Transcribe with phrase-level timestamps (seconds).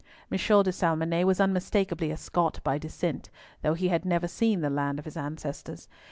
[0.31, 0.35] M.
[0.63, 3.29] de Salmonnet was unmistakably a Scot by descent,
[3.61, 5.87] though he had never seen the land of his ancestors.